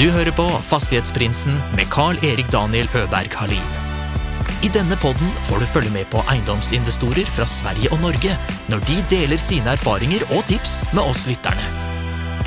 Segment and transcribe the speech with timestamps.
[0.00, 3.72] Du hører på Fastighetsprinsen med Carl-Erik Daniel Øberg Halin.
[4.64, 8.32] I denne podden får du følge med på eiendomsinvestorer fra Sverige og Norge
[8.72, 11.68] når de deler sine erfaringer og tips med oss lytterne.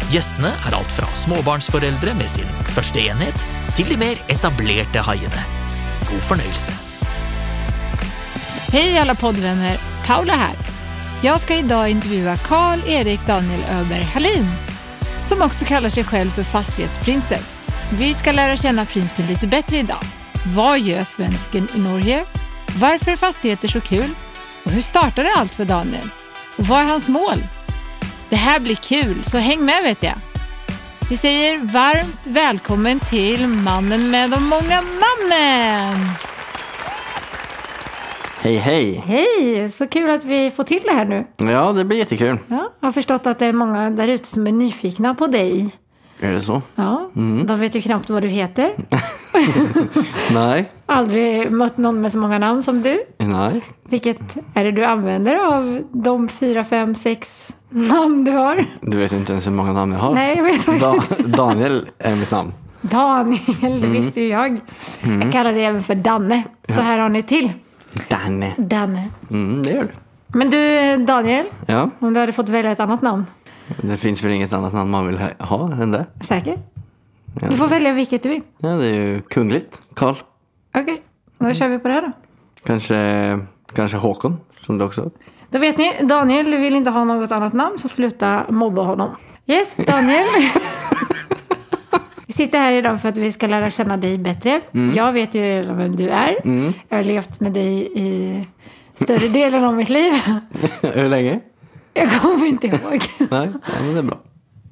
[0.10, 3.46] Gjestene er alt fra småbarnsforeldre med sin første enhet,
[3.78, 5.46] til de mer etablerte haiene.
[6.10, 6.74] God fornøyelse.
[8.74, 10.58] Hej alla poddvänner, Paula här.
[11.22, 14.50] Jag ska idag intervjua Karl-Erik Daniel Öberg Hallin,
[15.26, 17.44] som också kallar sig själv för fastighetsprinsen.
[17.92, 20.04] Vi ska lära känna prinsen lite bättre idag.
[20.56, 22.26] Vad gör svensken i Norge?
[22.78, 24.10] Varför är fastigheter så kul?
[24.64, 26.10] Och hur startade allt för Daniel?
[26.58, 27.38] Och vad är hans mål?
[28.30, 30.16] Det här blir kul, så häng med vet jag.
[31.10, 36.10] Vi säger varmt välkommen till mannen med de många namnen!
[38.44, 39.04] Hej hej!
[39.06, 41.26] Hej, så kul att vi får till det här nu.
[41.52, 42.38] Ja, det blir jättekul.
[42.48, 45.70] Ja, jag har förstått att det är många där ute som är nyfikna på dig.
[46.20, 46.62] Är det så?
[46.76, 47.10] Ja,
[47.46, 48.72] de vet ju knappt vad du heter.
[50.34, 50.72] Nej.
[50.86, 53.04] Aldrig mött någon med så många namn som du.
[53.18, 53.62] Nej.
[53.90, 58.66] Vilket är det du använder av de fyra, fem, sex namn du har?
[58.82, 60.14] Du vet inte ens hur många namn jag har.
[60.14, 61.24] Nej, jag vet Da- inte.
[61.38, 62.54] Daniel är mitt namn.
[62.82, 64.60] Daniel, det visste ju jag.
[65.22, 66.44] Jag kallar dig även för Danne.
[66.68, 67.52] Så här har ni till.
[68.10, 68.54] Danne.
[68.58, 69.10] Danne.
[69.32, 69.90] Mm, det gör du.
[70.38, 73.26] Men du, Daniel, Ja, om du hade fått välja ett annat namn.
[73.82, 76.06] det finns väl inget annat namn man vill ha- än det.
[76.22, 76.60] Säker?
[77.42, 78.42] Ja, Du får välja vilket du vill.
[78.58, 79.82] ja det är ju kungligt.
[79.94, 80.16] Karl.
[80.76, 81.02] Okej,
[81.38, 82.12] då kör vi på det här då.
[82.66, 83.40] Kanske,
[83.76, 85.10] kanske Håkon, som du också
[85.50, 89.10] Då vet ni, Daniel vill inte ha något annat namn så sluta mobba honom.
[89.48, 90.26] Yes, Daniel.
[92.34, 94.62] vi sitter här idag för att vi ska lära känna dig bättre.
[94.96, 96.36] Jag vet ju redan vem du är.
[96.90, 98.44] Jag har levt med dig i
[98.96, 100.14] större delen av mitt liv.
[100.82, 101.40] Hur länge?
[101.94, 103.02] Jag kommer inte ihåg.
[103.18, 103.50] Nej,
[103.84, 104.18] men det är bra.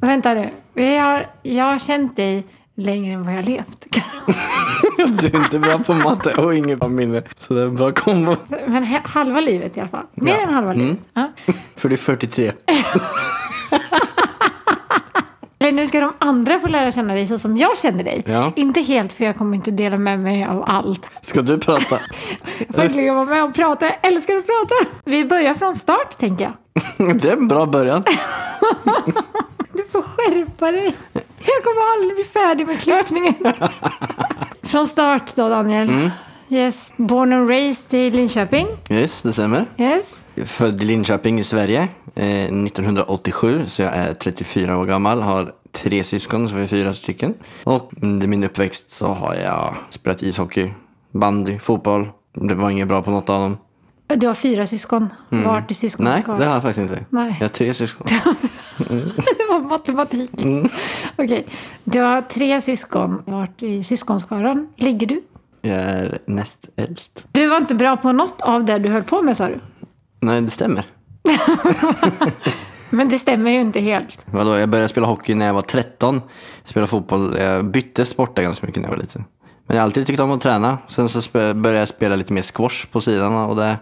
[0.01, 0.49] Vänta nu.
[0.73, 2.43] Vi har, jag har känt dig
[2.75, 3.87] längre än vad jag har levt.
[5.21, 7.21] Du är inte bra på matte och ingen på minne.
[7.39, 8.35] Så det är en bra kombo.
[8.67, 10.05] Men halva livet i alla fall.
[10.15, 10.41] Mer Ja.
[10.41, 10.97] än halva livet.
[11.13, 11.31] Ja.
[11.75, 12.51] För det är 43.
[15.71, 18.23] Eller nu ska de andra få lära känna dig så som jag känner dig.
[18.25, 18.51] Ja.
[18.55, 21.07] Inte helt för jag kommer inte dela med mig av allt.
[21.21, 21.99] Ska du prata?
[22.67, 23.85] Verkligen vara med och prata.
[23.85, 24.89] Jag älskar att prata.
[25.05, 26.53] Vi börjar från start tänker jag.
[27.21, 28.03] Det är en bra början.
[29.73, 30.95] Du får skärpa dig.
[31.13, 33.35] Jag kommer aldrig bli färdig med klippningen.
[34.63, 36.11] Från start då Daniel.
[36.49, 36.93] Yes.
[36.97, 38.67] Born and raised i Linköping.
[38.89, 39.65] Yes, det stämmer.
[39.77, 40.21] Yes.
[40.35, 45.21] Jag Född i Linköping i Sverige eh, 1987, så jag är 34 år gammal.
[45.21, 47.33] Har tre syskon, så vi är fyra stycken.
[47.63, 50.71] Och under min uppväxt så har jag spelat ishockey,
[51.11, 52.07] bandy, fotboll.
[52.33, 53.57] Det var inget bra på något av dem.
[54.17, 55.09] Du har fyra syskon.
[55.29, 56.39] Vart är Nej, syskonskaran?
[56.39, 57.05] det har jag faktiskt inte.
[57.09, 57.35] Nej.
[57.39, 58.07] Jag har tre syskon.
[58.77, 60.31] Det var matematik.
[61.17, 61.47] Okej.
[61.83, 63.23] Du har tre syskon.
[63.25, 65.21] Vart i syskonskaran ligger du?
[65.61, 67.25] Jag är näst äldst.
[67.31, 69.59] Du var inte bra på något av det du höll på med sa du.
[70.19, 70.85] Nej, det stämmer.
[72.91, 74.25] Men det stämmer ju inte helt.
[74.25, 76.21] Vadå, jag började spela hockey när jag var 13.
[76.63, 77.37] Spela fotboll.
[77.39, 79.25] Jag bytte sporter ganska mycket när jag var liten.
[79.67, 80.77] Men jag har alltid tyckt om att träna.
[80.87, 83.77] Sen så började jag spela lite mer squash på sidan och det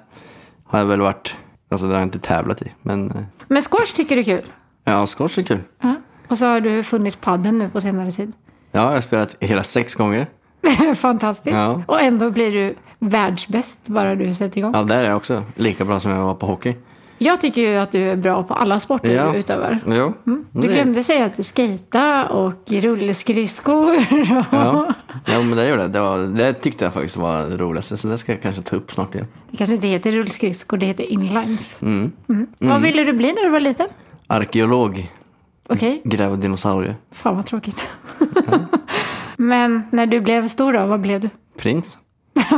[0.66, 1.36] har jag väl varit,
[1.72, 2.72] alltså det har jag inte tävlat i.
[2.82, 4.46] Men eh, Men squash tycker du är kul.
[4.84, 5.60] ja, squash är kul.
[5.82, 5.96] Ja.
[6.28, 8.32] Och så har du funnit padden nu på senare tid.
[8.72, 10.28] Ja, jag har spelat hela sex gånger.
[10.96, 11.56] Fantastiskt.
[11.56, 11.82] Ja.
[11.88, 14.72] Och ändå blir du världsbäst bara du sätter igång.
[14.76, 16.76] Ja, där är jag också lika bra som jag var på hockey.
[17.22, 19.32] Jag tycker ju att du är bra på alla sporter Ja.
[19.32, 19.80] du utövar.
[19.88, 20.14] Jo.
[20.24, 23.96] Du det- glömde säga att du skejtar och rullskridskor.
[23.96, 24.02] Och...
[24.52, 24.94] Ja.
[25.26, 25.92] ja, men det gjorde jag.
[25.92, 27.98] Det, var, det tyckte jag faktiskt var det roligaste.
[27.98, 29.28] Så det ska jag kanske ta upp snart igen.
[29.52, 31.82] Det kanske inte heter rullskridskor, det heter inlines.
[31.82, 32.12] Mm.
[32.30, 32.48] Mm.
[32.60, 33.88] Vad ville du bli när du var liten?
[34.28, 35.12] Arkeolog.
[35.70, 36.96] Okej, Gräva dinosaurier.
[37.12, 37.90] fan vad tråkigt.
[39.38, 41.30] Men när du blev stor då, vad blev du?
[41.58, 41.98] Prins.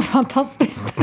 [0.04, 0.94] Fantastiskt.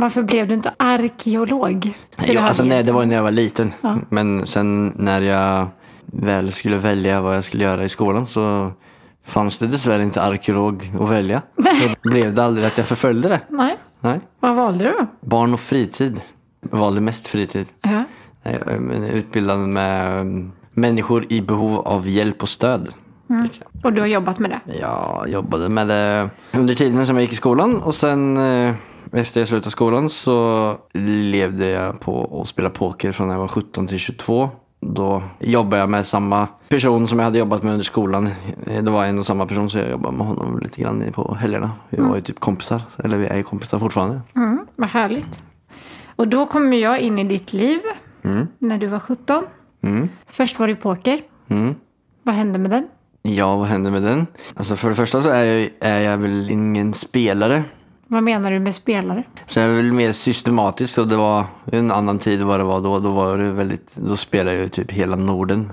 [0.00, 1.92] Varför blev du inte arkeolog?
[2.26, 3.72] Jo, alltså, nej, det var när jag var liten.
[3.80, 3.98] Ja.
[4.08, 5.66] Men sen när jag
[6.06, 8.72] väl skulle välja vad jag skulle göra i skolan så
[9.24, 11.42] fanns det dessvärre inte arkeolog att välja.
[11.56, 13.40] Så blev det aldrig att jag förföljde det.
[13.48, 14.20] Nej, Nej.
[14.40, 15.06] vad valde du då?
[15.20, 16.20] Barn och fritid.
[16.70, 17.66] Jag valde mest fritid.
[17.82, 18.04] Ja.
[19.12, 22.88] Utbildad med um, människor i behov av hjälp och stöd.
[23.84, 24.78] Och du har jobbat med det?
[24.80, 28.74] Jag jobbade med det under tiden som jag gick i skolan och sen eh,
[29.12, 33.48] efter jag slutade skolan så levde jag på att spela poker från när jag var
[33.48, 34.50] 17 till 22.
[34.80, 38.30] Då jobbade jag med samma person som jag hade jobbat med under skolan.
[38.64, 41.70] Det var en och samma person så jag jobbade med honom lite grann på helgerna.
[41.88, 44.20] Vi var ju typ kompisar, eller vi är ju kompisar fortfarande.
[44.36, 45.42] Mm, vad härligt.
[46.16, 47.80] Och då kom jag in i ditt liv
[48.58, 49.44] när du var 17.
[49.82, 50.08] Mm.
[50.26, 51.20] Först var det poker.
[51.48, 51.74] Mm.
[52.22, 52.88] Vad hände med den?
[53.22, 54.26] Ja, vad händer med den?
[54.54, 57.64] Alltså för det första så är jag, är jag väl ingen spelare.
[58.12, 59.24] Vad menar du med spelare?
[59.46, 62.80] Sen jag är väl mer systematisk och det var en annan tid vad det var
[62.80, 62.98] då.
[62.98, 65.72] Då var det väldigt, då spelade jag ju typ hela Norden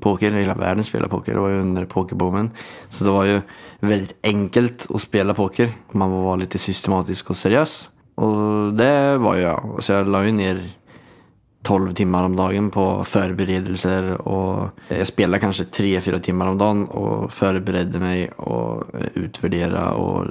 [0.00, 1.34] poker, hela världen spelade poker.
[1.34, 2.50] Det var ju under pokerboomen.
[2.88, 3.40] Så det var ju
[3.80, 5.68] väldigt enkelt att spela poker.
[5.92, 7.88] Man var lite systematisk och seriös.
[8.14, 9.78] Och det var jag.
[9.80, 10.70] Så jag la ju ner
[11.66, 17.32] 12 timmar om dagen på förberedelser och jag spelade kanske 3-4 timmar om dagen och
[17.32, 18.84] förberedde mig och
[19.14, 20.24] utvärdera och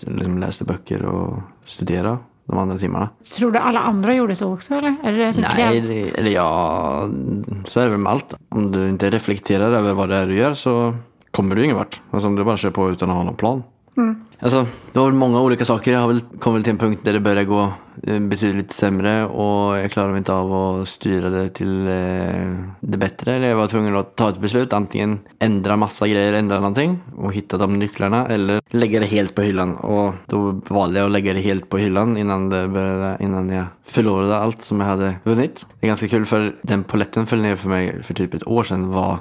[0.00, 3.08] liksom läste böcker och studera de andra timmarna.
[3.36, 4.96] Tror du alla andra gjorde så också eller?
[5.02, 5.90] Är det det som Nej, krävs?
[5.90, 7.08] det, eller ja,
[7.64, 8.34] så är det väl med allt.
[8.48, 10.94] Om du inte reflekterar över vad det är du gör så
[11.30, 12.00] kommer du ingen vart.
[12.10, 13.62] Alltså om du bara kör på utan att ha någon plan.
[13.96, 14.24] Mm.
[14.38, 15.92] Alltså, det var väl många olika saker.
[15.92, 17.72] Jag har väl kommit till en punkt där det började gå
[18.02, 23.32] eh, betydligt sämre och jag klarade inte av att styra det till eh, det bättre.
[23.34, 24.72] Eller jag var tvungen att ta ett beslut.
[24.72, 29.42] Antingen ändra massa grejer, ändra någonting och hitta de nycklarna eller lägga det helt på
[29.42, 29.76] hyllan.
[29.76, 33.64] Och då valde jag att lägga det helt på hyllan innan, det började, innan jag
[33.84, 35.66] förlorade allt som jag hade vunnit.
[35.80, 38.64] Det är ganska kul för den poletten föll ner för mig för typ ett år
[38.64, 39.18] sedan var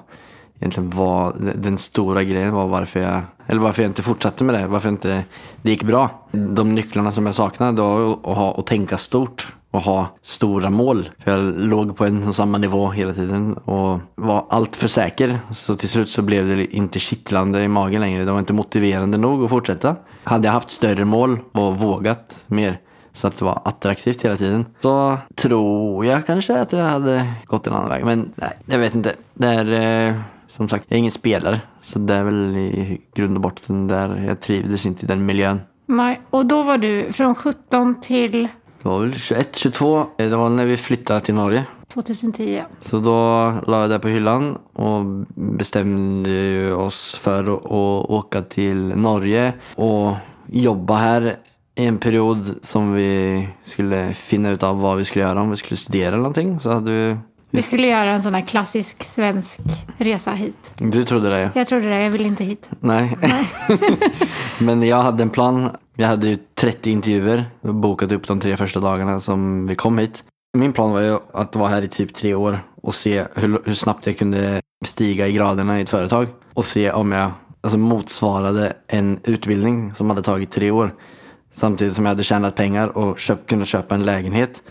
[0.62, 4.68] egentligen var den stora grejen var varför jag, eller varför jag inte fortsatte med det,
[4.68, 5.24] varför inte
[5.62, 6.10] det gick bra.
[6.32, 11.10] De nycklarna som jag saknade var att, ha, att tänka stort och ha stora mål.
[11.20, 15.40] För jag låg på en och samma nivå hela tiden och var allt för säker.
[15.52, 18.26] Så till slut så blev det inte kittlande i magen längre.
[18.26, 19.96] Det var inte motiverande nog att fortsätta.
[20.24, 22.80] Hade jag haft större mål och vågat mer
[23.14, 24.66] så att det var attraktivt hela tiden.
[24.82, 28.06] Så tror jag kanske att jag hade gått en annan väg.
[28.06, 29.16] Men nej, jag vet inte.
[29.34, 30.16] Det är eh,
[30.56, 31.62] som sagt, jag är ingen spelare.
[31.82, 35.62] Så det är väl i grund och botten där jag trivdes inte i den miljön.
[35.86, 38.48] Nej, och då var du från 17 till
[38.82, 40.06] Det var väl 21, 22.
[40.18, 41.66] Det var när vi flyttade till Norge.
[41.94, 42.64] 2010.
[42.82, 45.06] Så då la jag det på hyllan och
[45.36, 50.14] bestämde oss för att åka till Norge och
[50.48, 51.36] jobba här
[51.76, 55.42] i en period som vi skulle finna ut av vad vi skulle göra.
[55.42, 56.60] Om vi skulle studera eller någonting.
[56.60, 57.18] Så hade vi...
[57.54, 59.60] Vi skulle göra en sån här klassisk svensk
[59.98, 60.74] resa hit.
[60.78, 61.50] Du trodde det ja.
[61.56, 62.70] Jag trodde det, jag ville inte hit.
[62.80, 63.18] Nej.
[64.60, 65.70] Men jag hade en plan.
[65.96, 67.46] Jag hade ju 30 intervjuer.
[67.62, 70.24] och Bokat upp de tre första dagarna som vi kom hit.
[70.58, 73.74] Min plan var ju att vara här i typ tre år och se hur, hur
[73.74, 76.28] snabbt jag kunde stiga i graderna i ett företag.
[76.54, 77.32] Och se om jag
[77.62, 80.94] alltså, motsvarade en utbildning som hade tagit tre år.
[81.54, 84.62] Samtidigt som jag hade tjänat pengar och köpt, kunnat köpa en lägenhet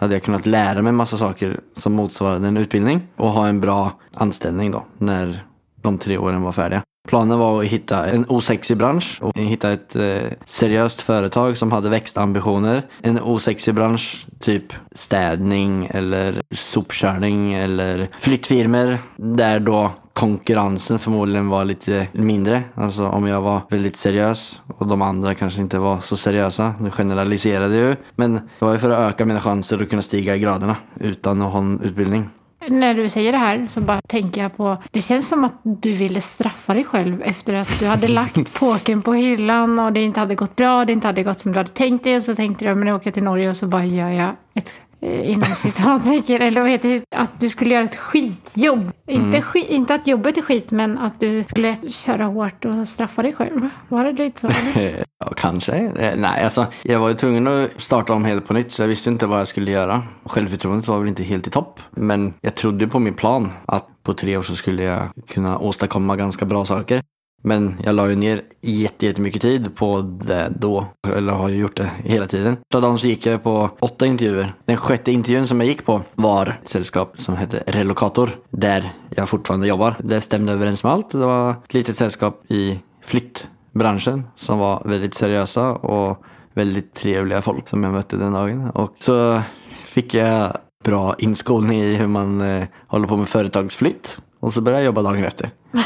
[0.00, 3.92] hade jag kunnat lära mig massa saker som motsvarade en utbildning och ha en bra
[4.14, 5.44] anställning då när
[5.82, 6.82] de tre åren var färdiga.
[7.08, 11.88] Planen var att hitta en osexig bransch och hitta ett eh, seriöst företag som hade
[11.88, 12.86] växtambitioner.
[13.02, 22.06] En osexig bransch, typ städning eller sopkörning eller flyttfirmor där då konkurrensen förmodligen var lite
[22.12, 22.62] mindre.
[22.74, 26.74] Alltså om jag var väldigt seriös och de andra kanske inte var så seriösa.
[26.80, 27.96] Nu generaliserade jag ju.
[28.16, 31.42] Men det var ju för att öka mina chanser att kunna stiga i graderna utan
[31.42, 32.28] att ha en utbildning.
[32.68, 35.92] När du säger det här så bara tänker jag på, det känns som att du
[35.92, 40.20] ville straffa dig själv efter att du hade lagt påken på hyllan och det inte
[40.20, 42.64] hade gått bra, det inte hade gått som du hade tänkt dig och så tänkte
[42.64, 46.60] du, men jag åker till Norge och så bara gör jag ett inom citattecken, eller
[46.60, 48.90] vad heter det, att du skulle göra ett skitjobb.
[49.06, 53.22] Inte, skit, inte att jobbet är skit, men att du skulle köra hårt och straffa
[53.22, 53.68] dig själv.
[53.88, 54.50] Var det lite så?
[55.24, 55.72] Ja, kanske.
[55.76, 58.88] Eh, Nej, alltså jag var ju tvungen att starta om helt på nytt så jag
[58.88, 60.02] visste inte vad jag skulle göra.
[60.24, 61.80] Självförtroendet var väl inte helt i topp.
[61.90, 66.16] Men jag trodde på min plan att på tre år så skulle jag kunna åstadkomma
[66.16, 67.02] ganska bra saker.
[67.42, 71.90] Men jag la ju ner jättemycket tid på det då, eller har ju gjort det
[72.04, 72.56] hela tiden.
[72.72, 74.52] Så dagen så gick jag på åtta intervjuer.
[74.64, 79.28] Den sjätte intervjun som jag gick på var ett sällskap som hette Relokator, där jag
[79.28, 79.94] fortfarande jobbar.
[79.98, 81.10] Det stämde överens med allt.
[81.10, 87.68] Det var ett litet sällskap i flyttbranschen som var väldigt seriösa och väldigt trevliga folk
[87.68, 88.70] som jag mötte den dagen.
[88.70, 89.40] Och så
[89.84, 94.18] fick jag bra inskolning i hur man eh, håller på med företagsflytt.
[94.40, 95.50] Och så började jag jobba dagen efter.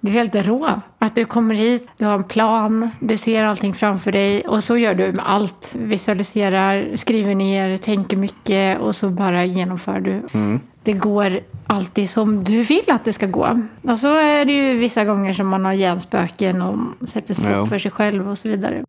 [0.00, 0.80] Du är helt rå.
[0.98, 4.76] Att du kommer hit, du har en plan, du ser allting framför dig och så
[4.76, 5.74] gör du med allt.
[5.78, 10.22] Visualiserar, skriver ner, tänker mycket och så bara genomför du.
[10.82, 13.62] Det går alltid som du vill att det ska gå.
[13.82, 17.78] Och så är det ju vissa gånger som man har hjärnspöken och sätter stopp för
[17.78, 18.84] sig själv och så vidare.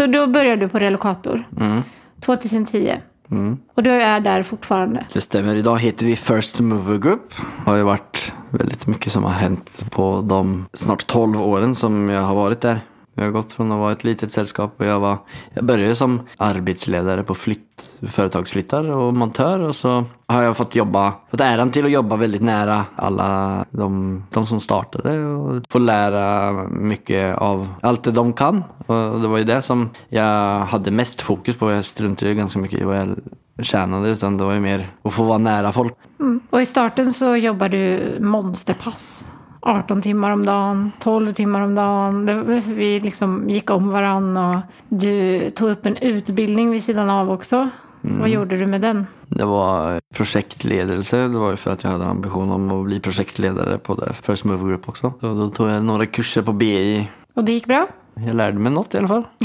[0.00, 1.82] Så då började du på Relokator Mm.
[2.20, 2.92] 2010.
[3.30, 3.58] Mm.
[3.74, 5.06] Och du är där fortfarande.
[5.12, 5.56] Det stämmer.
[5.56, 7.34] Idag heter vi First Mover Group.
[7.64, 12.08] Det har ju varit väldigt mycket som har hänt på de snart 12 åren som
[12.08, 12.80] jag har varit där.
[13.14, 15.18] Jag har gått från att vara ett litet sällskap och jag, var,
[15.54, 21.12] jag började som arbetsledare på flytt, företagsflyttar och montör och så har jag fått jobba,
[21.30, 26.52] fått äran till att jobba väldigt nära alla de, de som startade och få lära
[26.70, 28.64] mycket av allt det de kan.
[28.86, 31.70] Och det var ju det som jag hade mest fokus på.
[31.70, 33.16] Jag struntade ju ganska mycket i vad jag
[33.62, 35.94] tjänade utan det var ju mer att få vara nära folk.
[36.20, 36.40] Mm.
[36.50, 39.30] Och i starten så jobbade du monsterpass.
[39.62, 42.26] 18 timmar om dagen, 12 timmar om dagen.
[42.74, 44.56] Vi liksom gick om varann och
[44.88, 47.68] du tog upp en utbildning vid sidan av också.
[48.04, 48.20] Mm.
[48.20, 49.06] Vad gjorde du med den?
[49.28, 51.16] Det var projektledelse.
[51.16, 54.44] Det var ju för att jag hade ambition om att bli projektledare på det First
[54.44, 55.12] Move Group också.
[55.20, 57.08] Så då tog jag några kurser på BI.
[57.34, 57.88] Och det gick bra?
[58.14, 59.26] Jag lärde mig något i alla fall.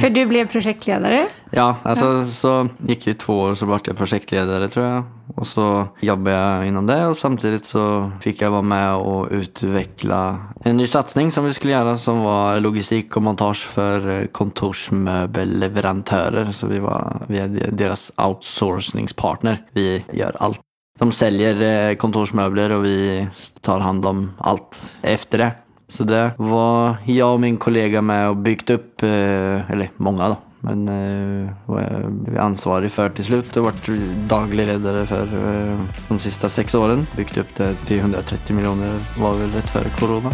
[0.00, 1.26] För du blev projektledare?
[1.50, 2.24] Ja, alltså ja.
[2.24, 5.02] så gick ju två år så vart jag projektledare tror jag.
[5.36, 10.38] Och så jobbade jag inom det och samtidigt så fick jag vara med och utveckla
[10.64, 16.52] en ny satsning som vi skulle göra som var logistik och montage för kontorsmöbelleverantörer.
[16.52, 19.62] Så vi var vi är deras outsourcningspartner.
[19.72, 20.60] Vi gör allt.
[20.98, 23.28] De säljer eh, kontorsmöbler och vi
[23.60, 25.52] tar hand om allt efter det.
[25.94, 30.36] Så det var jag och min kollega med och byggt upp, eh, eller många då,
[30.60, 31.80] men eh, var
[32.26, 33.88] jag ansvarig för till slut och varit
[34.28, 37.06] daglig ledare för eh, de sista sex åren.
[37.16, 40.30] Byggt upp det till 130 miljoner var väl rätt före corona.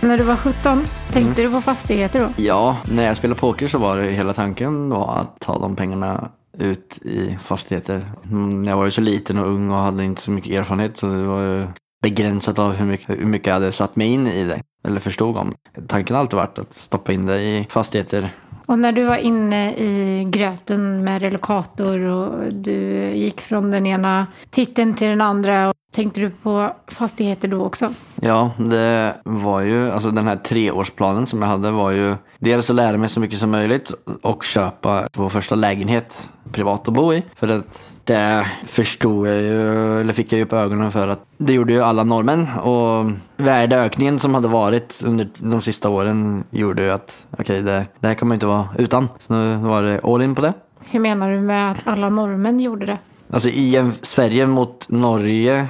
[0.00, 1.52] När du var 17, tänkte mm.
[1.52, 2.42] du på fastigheter då?
[2.42, 6.28] Ja, när jag spelade poker så var det hela tanken var att ta de pengarna
[6.58, 8.12] ut i fastigheter.
[8.30, 11.06] Mm, jag var ju så liten och ung och hade inte så mycket erfarenhet så
[11.06, 11.66] det var ju
[12.04, 14.62] begränsat av hur mycket, hur mycket jag hade satt mig in i det.
[14.88, 15.54] Eller förstod om.
[15.88, 18.30] Tanken har alltid varit att stoppa in det i fastigheter.
[18.66, 24.26] Och när du var inne i gröten med relokator och du gick från den ena
[24.50, 25.74] titeln till den andra.
[25.92, 27.94] Tänkte du på fastigheter då också?
[28.20, 32.76] Ja, det var ju, alltså den här treårsplanen som jag hade var ju dels att
[32.76, 33.92] lära mig så mycket som möjligt
[34.22, 37.22] och köpa vår första lägenhet privat att bo i.
[37.34, 41.52] För att det förstod jag ju, eller fick jag ju upp ögonen för att det
[41.52, 42.48] gjorde ju alla norrmän.
[42.58, 47.86] Och värdeökningen som hade varit under de sista åren gjorde ju att okej, okay, det,
[48.00, 49.08] det här kan man inte vara utan.
[49.18, 50.52] Så nu var det all in på det.
[50.80, 52.98] Hur menar du med att alla norrmän gjorde det?
[53.30, 55.66] Alltså i en, Sverige mot Norge,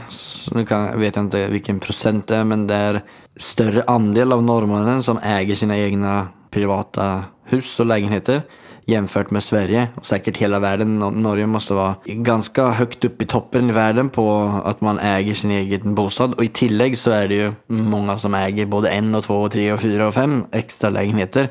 [0.52, 3.02] nu kan, vet jag inte vilken procent det är, men det är
[3.36, 8.42] större andel av norrmännen som äger sina egna privata hus och lägenheter
[8.86, 10.98] jämfört med Sverige och säkert hela världen.
[10.98, 15.50] Norge måste vara ganska högt upp i toppen i världen på att man äger sin
[15.50, 16.34] egen bostad.
[16.34, 19.52] Och i tillägg så är det ju många som äger både en och två och
[19.52, 21.48] tre och fyra och fem extra lägenheter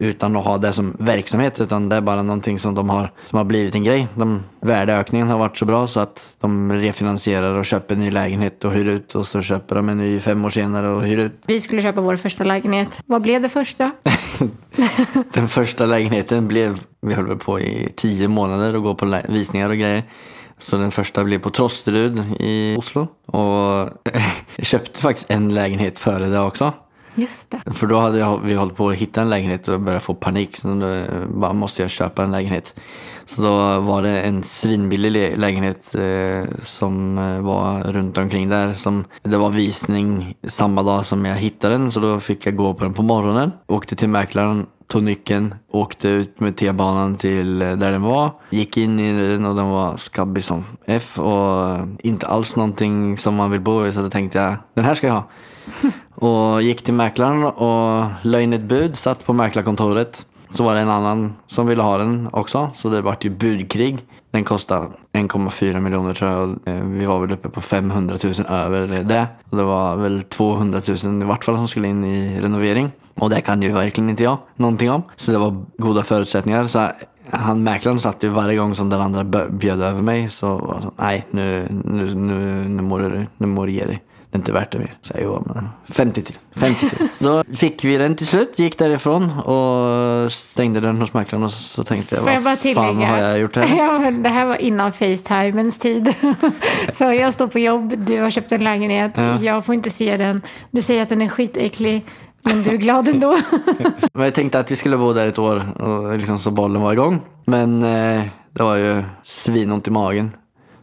[0.00, 3.36] utan att ha det som verksamhet utan det är bara någonting som de har som
[3.36, 4.06] har blivit en grej.
[4.14, 8.64] De, värdeökningen har varit så bra så att de refinansierar och köper en ny lägenhet
[8.64, 11.32] och hyr ut och så köper de en ny fem år senare och hyr ut.
[11.46, 13.02] Vi skulle köpa vår första lägenhet.
[13.06, 13.90] Vad blev det första?
[15.32, 19.76] Den första lägenheten blev, vi höll på i tio månader och gå på visningar och
[19.76, 20.04] grejer.
[20.58, 23.08] Så den första blev på Trosterud i Oslo.
[23.26, 23.88] Och
[24.56, 26.72] jag köpte faktiskt en lägenhet före det också.
[27.14, 27.72] Just det.
[27.72, 30.56] För då hade vi hållit på att hitta en lägenhet och börjat få panik.
[30.56, 32.74] Så då eh, bara, måste jag köpa en lägenhet.
[33.24, 38.72] Så då var det en svinbillig lägenhet eh, som eh, var runt omkring där.
[38.72, 42.74] Som, det var visning samma dag som jag hittade den så då fick jag gå
[42.74, 43.52] på den på morgonen.
[43.66, 48.30] Åkte till mäklaren tog nyckeln, åkte ut med T-banan till eh, där den var.
[48.50, 53.34] Gick in i den och den var skabbig som F och inte alls någonting som
[53.34, 53.92] man vill bo i.
[53.92, 55.24] Så då tänkte jag, den här ska jag ha.
[56.14, 60.26] Och gick till mäklaren och la in ett bud, satt på mäklarkontoret.
[60.50, 63.98] Så var det en annan som ville ha den också, så det vart ju budkrig.
[64.30, 68.32] Den kostade 1,4 miljoner tror jag och eh, vi var väl uppe på 500 000
[68.48, 69.26] över det.
[69.50, 72.90] Och det var väl 200 000 i vart fall som skulle in i renovering.
[73.20, 75.02] Och det kan ju verkligen inte jag någonting om.
[75.16, 76.66] Så det var goda förutsättningar.
[76.66, 76.88] Så
[77.30, 80.82] han mäklaren satt ju varje gång som den andra bjöd över mig så var det
[80.82, 84.38] så, nej nu, nu, nu, nu, må du, nu må du ge dig det är
[84.38, 84.94] inte värt det mer.
[85.02, 86.36] Så jag, jo, men 50 till.
[86.56, 87.08] 50 till.
[87.18, 91.84] Då fick vi den till slut, gick därifrån och stängde den hos mäklaren och så
[91.84, 93.76] tänkte jag, Får jag vad fan har jag gjort här?
[93.78, 96.14] Ja, det här var innan Facetimens tid.
[96.92, 99.40] så jag står på jobb, du har köpt en lägenhet, ja.
[99.40, 100.42] jag får inte se den.
[100.70, 102.06] Du säger att den är skitäcklig.
[102.42, 103.38] Men du är glad ändå?
[104.12, 106.92] men jag tänkte att vi skulle bo där ett år och liksom så bollen var
[106.92, 107.20] igång.
[107.44, 110.30] Men eh, det var ju svinont i magen.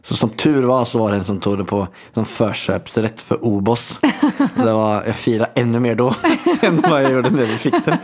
[0.02, 3.44] Så som tur var så var det en som tog det på som förköpsrätt för
[3.44, 4.00] Obos.
[4.54, 6.14] Det var, jag firade ännu mer då
[6.62, 7.96] än vad jag gjorde när vi fick den.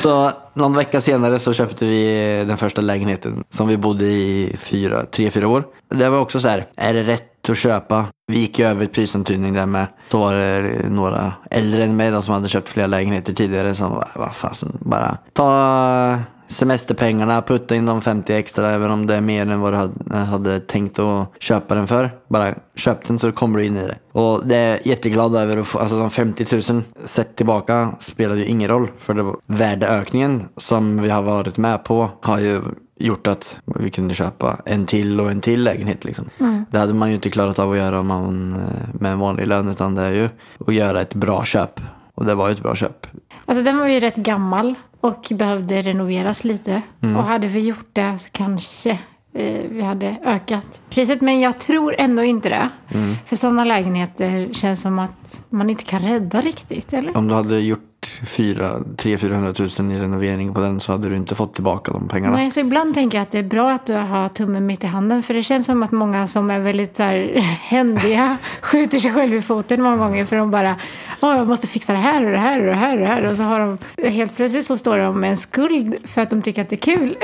[0.00, 5.04] Så någon vecka senare så köpte vi den första lägenheten som vi bodde i fyra,
[5.06, 5.64] tre, fyra år.
[5.88, 8.06] Det var också så här, är det rätt att köpa?
[8.26, 9.86] Vi gick ju över ett prisantydning där med.
[10.10, 13.90] Så var det några äldre än mig då, som hade köpt flera lägenheter tidigare som
[13.90, 16.18] var, vad fasen, bara ta
[16.50, 20.60] semesterpengarna, putta in de 50 extra även om det är mer än vad du hade,
[20.60, 22.10] tänkt att köpa den för.
[22.28, 23.98] Bara köp den så kommer du in i det.
[24.12, 28.36] Och det är jag jätteglad över att få, alltså de 50 000 sett tillbaka spelar
[28.36, 32.62] ju ingen roll för det, värdeökningen som vi har varit med på har ju
[32.96, 36.04] gjort att vi kunde köpa en till och en till lägenhet.
[36.04, 36.28] Liksom.
[36.38, 36.64] Mm.
[36.70, 39.46] Det hade man ju inte klarat av att göra om man, eh, med en vanlig
[39.46, 40.28] lön utan det är ju
[40.66, 41.80] att göra ett bra köp.
[42.14, 43.06] Och det var ju ett bra köp.
[43.44, 46.82] Alltså den var ju rätt gammal och behövde renoveras lite.
[47.00, 47.16] Mm.
[47.16, 48.90] Och hade vi gjort det så kanske
[49.34, 51.20] eh, vi hade ökat priset.
[51.20, 52.68] Men jag tror ändå inte det.
[52.88, 53.14] Mm.
[53.26, 56.92] För sådana lägenheter känns som att man inte kan rädda riktigt.
[56.92, 57.16] Eller?
[57.16, 57.89] Om du hade gjort
[58.22, 62.36] 300-400 000 i renovering på den så hade du inte fått tillbaka de pengarna.
[62.36, 64.86] Nej, så ibland tänker jag att det är bra att du har tummen mitt i
[64.86, 65.22] handen.
[65.22, 69.34] För det känns som att många som är väldigt så här, händiga skjuter sig själv
[69.34, 70.24] i foten många gånger.
[70.24, 70.76] För de bara,
[71.20, 73.30] oh, jag måste fixa det här och det här och det här och det här.
[73.30, 76.42] Och så har de, helt plötsligt så står de med en skuld för att de
[76.42, 77.16] tycker att det är kul.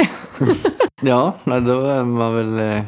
[1.01, 2.83] ja, då är man väl eh,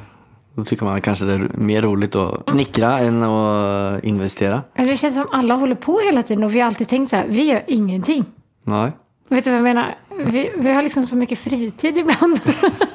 [0.59, 4.63] då tycker man kanske det är mer roligt att snickra än att investera.
[4.77, 7.27] Det känns som alla håller på hela tiden och vi har alltid tänkt så här,
[7.29, 8.25] vi gör ingenting.
[8.65, 8.93] Nej.
[9.29, 9.95] Vet du vad jag menar?
[10.27, 12.41] Vi, vi har liksom så mycket fritid ibland.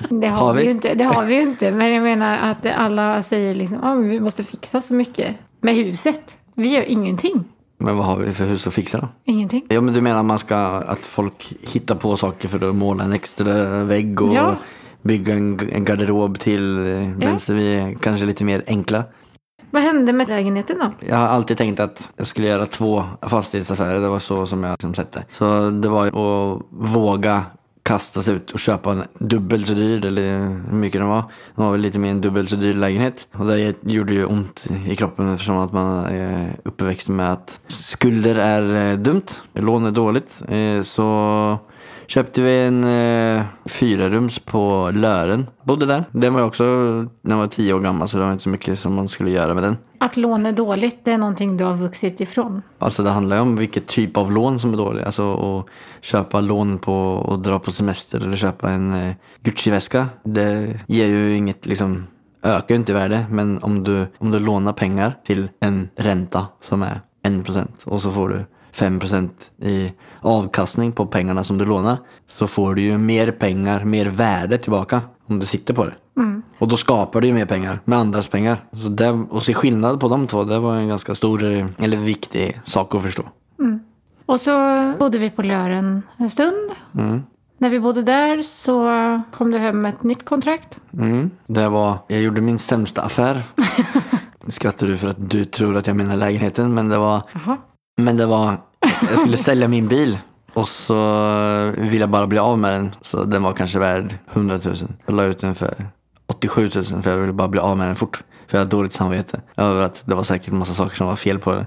[0.21, 0.59] Det har, har vi?
[0.59, 0.65] vi?
[0.65, 0.93] ju inte.
[0.93, 1.71] Det har vi ju inte.
[1.71, 6.37] Men jag menar att alla säger liksom, ah, vi måste fixa så mycket med huset.
[6.55, 7.43] Vi gör ingenting.
[7.77, 9.07] Men vad har vi för hus att fixa då?
[9.25, 9.65] Ingenting.
[9.69, 13.13] Ja men du menar man ska, att folk hittar på saker för att måla en
[13.13, 14.57] extra vägg och ja
[15.03, 16.77] bygga en, en garderob till.
[16.77, 17.15] Eh, ja.
[17.17, 19.03] Men så vi är kanske lite mer enkla.
[19.71, 20.91] Vad hände med lägenheten då?
[21.07, 23.99] Jag har alltid tänkt att jag skulle göra två fastighetsaffärer.
[23.99, 25.23] Det var så som jag liksom sett det.
[25.31, 27.43] Så det var att våga
[27.83, 31.23] kasta sig ut och köpa en dubbelt så dyr, eller hur mycket den var.
[31.55, 33.27] Det var väl lite mer en dubbelt så dyr lägenhet.
[33.33, 38.35] Och det gjorde ju ont i kroppen eftersom att man är uppväxt med att skulder
[38.35, 40.41] är eh, dumt, lån är dåligt.
[40.47, 41.57] Eh, så
[42.07, 45.47] köpte vi en eh, fyrarums på Lören.
[45.63, 46.03] Bodde där.
[46.11, 46.63] Den var också,
[47.21, 49.53] den var tio år gammal så det var inte så mycket som man skulle göra
[49.53, 49.77] med den.
[49.97, 52.61] Att lån är dåligt, det är någonting du har vuxit ifrån?
[52.79, 55.05] Alltså det handlar ju om vilket typ av lån som är dåligt.
[55.05, 55.65] Alltså att
[56.05, 60.07] köpa lån på och dra på semester eller köpa en eh, Gucci-väska.
[60.23, 62.07] Det ger ju inget liksom
[62.43, 63.25] ökar ju inte i värde.
[63.29, 68.11] Men om du, om du lånar pengar till en ränta som är 1% och så
[68.11, 69.29] får du 5%
[69.61, 74.57] i avkastning på pengarna som du lånar så får du ju mer pengar, mer värde
[74.57, 75.93] tillbaka om du sitter på det.
[76.17, 76.43] Mm.
[76.59, 78.57] Och då skapar du ju mer pengar med andras pengar.
[78.73, 81.43] Så det, och se skillnad på de två, det var en ganska stor
[81.77, 83.23] eller viktig sak att förstå.
[83.59, 83.79] Mm.
[84.25, 84.51] Och så
[84.99, 86.71] bodde vi på Lören en stund.
[86.97, 87.23] Mm.
[87.57, 88.91] När vi bodde där så
[89.31, 90.79] kom du hem med ett nytt kontrakt.
[90.93, 91.31] Mm.
[91.47, 93.43] Det var, jag gjorde min sämsta affär.
[94.47, 97.57] Skrattar du för att du tror att jag menar lägenheten, men det var Aha.
[97.97, 98.57] Men det var,
[99.09, 100.17] jag skulle sälja min bil
[100.53, 100.95] och så
[101.77, 102.95] ville jag bara bli av med den.
[103.01, 104.75] Så den var kanske värd 100 000.
[105.05, 105.89] Jag la ut den för
[106.27, 108.23] 87 000 för jag ville bara bli av med den fort.
[108.47, 111.39] För jag hade dåligt samvete över att det var säkert massa saker som var fel
[111.39, 111.65] på den.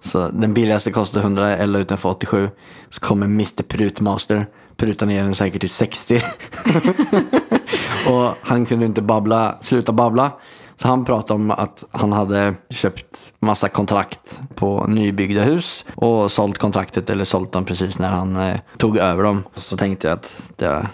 [0.00, 2.50] Så den billigaste kostade 100, jag la ut den för 87.
[2.90, 4.46] Så kommer Mr Prutmaster,
[4.76, 6.22] prutar ner den säkert till 60.
[8.08, 10.32] och han kunde inte babbla, sluta babbla.
[10.76, 16.58] Så han pratade om att han hade köpt massa kontrakt på nybyggda hus och sålt
[16.58, 19.42] kontraktet eller sålt dem precis när han eh, tog över dem.
[19.54, 20.88] Så tänkte jag att det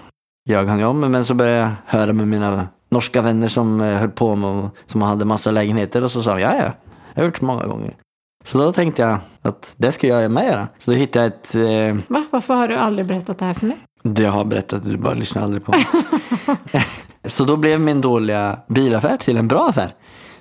[0.48, 1.00] ljög han ju om.
[1.00, 5.02] Men så började jag höra med mina norska vänner som eh, höll på med som
[5.02, 6.72] hade massa lägenheter och så sa jag ja, ja,
[7.14, 7.96] jag har gjort många gånger.
[8.44, 10.68] Så då tänkte jag att det ska jag med göra.
[10.78, 11.54] Så då hittade jag ett...
[11.54, 12.04] Eh...
[12.08, 12.24] Va?
[12.30, 13.76] Varför har du aldrig berättat det här för mig?
[14.02, 15.86] Det jag har berättat, du bara lyssnar aldrig på mig.
[17.24, 19.94] Så då blev min dåliga bilaffär till en bra affär.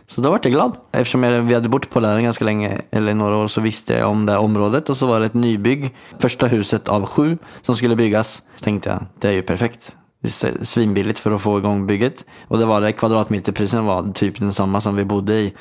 [0.08, 0.78] Så då vart jag glad.
[0.92, 4.10] Eftersom jag, vi hade bott på Lären ganska länge, eller några år, så visste jag
[4.10, 4.90] om det området.
[4.90, 8.44] Och så var det ett nybygg, första huset av sju som skulle byggas.
[8.56, 9.96] Så tänkte jag, det är ju perfekt.
[10.22, 12.26] Det är svinbilligt för att få igång bygget.
[12.48, 15.54] Och det var det, kvadratmeterprisen var typ densamma som vi bodde i.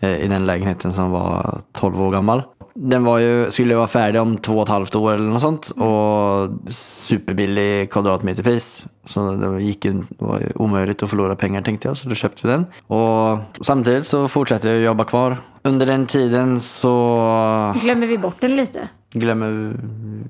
[0.00, 2.42] Eh, I den lägenheten som var 12 år gammal.
[2.80, 5.70] Den var ju, skulle vara färdig om två och ett halvt år eller något sånt.
[5.70, 8.84] Och superbillig kvadratmeterpris.
[9.04, 11.96] Så det gick ju, var ju omöjligt att förlora pengar tänkte jag.
[11.96, 12.66] Så då köpte vi den.
[12.86, 15.36] Och samtidigt så fortsatte jag jobba kvar.
[15.68, 17.74] Under den tiden så...
[17.82, 18.88] Glömmer vi bort den lite?
[19.10, 19.76] Glömmer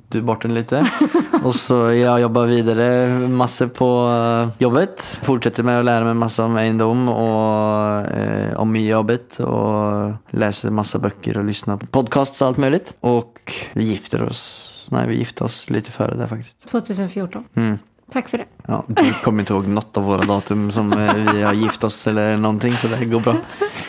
[0.08, 0.90] du bort den lite.
[1.44, 5.18] och så jag jobbar vidare massor på eh, jobbet.
[5.22, 9.40] Fortsätter med att lära mig massa om egendom och eh, om jobbet.
[9.40, 12.96] Och läser massa böcker och lyssnar på podcasts och allt möjligt.
[13.00, 16.68] Och vi gifter oss Nej, vi gifte oss lite före det faktiskt.
[16.68, 17.44] 2014.
[17.54, 17.78] Mm.
[18.12, 18.44] Tack för det.
[18.66, 22.06] Ja, du kommer inte ihåg något av våra datum som eh, vi har gift oss
[22.06, 23.34] eller någonting så det går bra.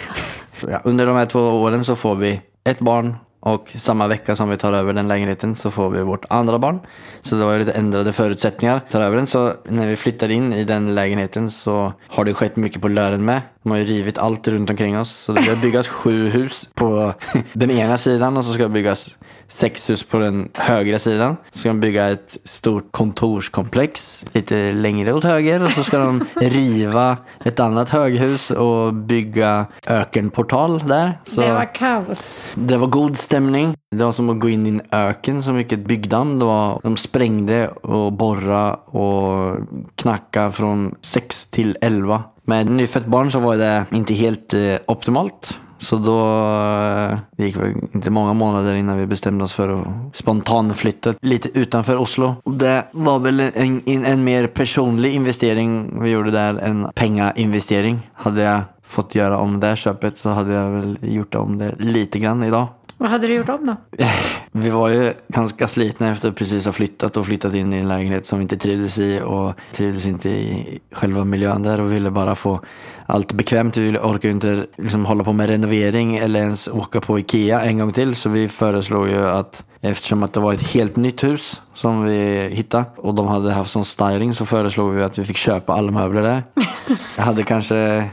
[0.68, 4.50] Ja, under de här två åren så får vi ett barn och samma vecka som
[4.50, 6.80] vi tar över den lägenheten så får vi vårt andra barn.
[7.22, 8.82] Så det var ju lite ändrade förutsättningar.
[8.90, 12.56] Tar över den så när vi flyttar in i den lägenheten så har det skett
[12.56, 13.42] mycket på Lören med.
[13.64, 15.10] De har ju rivit allt runt omkring oss.
[15.10, 17.14] Så det ska byggas sju hus på
[17.54, 19.16] den ena sidan och så ska det byggas
[19.50, 21.38] sex hus på den högra sidan.
[21.52, 26.26] Så ska de bygga ett stort kontorskomplex lite längre åt höger och så ska de
[26.36, 31.20] riva ett annat höghus och bygga ökenportal där.
[31.24, 32.54] Så Det var kaos.
[32.56, 33.76] det var god stämning.
[33.96, 36.40] Det var som att gå in i en öken, så mycket byggdamm.
[36.40, 39.58] Det var, de sprängde och borra och
[39.96, 42.24] knacka från 6 till 11.
[42.44, 45.60] Med ett nyfött barn så var det inte helt eh, optimalt.
[45.80, 50.16] Så då eh, det gick väl inte många månader innan vi bestämde oss för att
[50.18, 52.36] spontanflytta lite utanför Oslo.
[52.46, 58.10] Det var väl en, en, en mer personlig investering vi gjorde där än pengainvestering.
[58.14, 62.20] Hade jag fått göra om det köpet så hade jag väl gjort om det lite
[62.20, 62.68] grann idag.
[63.00, 63.76] Vad hade du gjort om då?
[64.52, 67.88] Vi var ju ganska slitna efter att precis ha flyttat och flyttat in i en
[67.88, 72.12] lägenhet som vi inte trivdes i och trivdes inte i själva miljön där och ville
[72.12, 72.62] bara få
[73.06, 73.78] allt bekvämt.
[73.78, 77.78] Vi orkade ju inte liksom hålla på med renovering eller ens åka på Ikea en
[77.78, 81.62] gång till så vi föreslog ju att eftersom att det var ett helt nytt hus
[81.74, 85.38] som vi hittade och de hade haft sån styling så föreslog vi att vi fick
[85.38, 86.44] köpa alla möbler där.
[87.18, 88.10] Jag hade kanske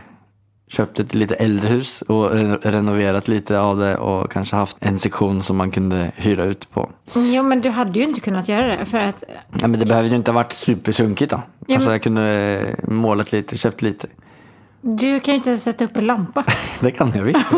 [0.69, 4.99] köpt ett lite äldre hus och re- renoverat lite av det och kanske haft en
[4.99, 6.91] sektion som man kunde hyra ut på.
[7.15, 10.09] Jo, men du hade ju inte kunnat göra det för att Nej, men det behöver
[10.09, 11.43] ju inte ha varit supersunkigt då.
[11.67, 12.23] Ja, Alltså jag kunde
[12.83, 14.09] eh, målat lite, köpt lite.
[14.81, 16.45] du kan ju inte sätta upp en lampa.
[16.81, 17.41] Det kan jag visst.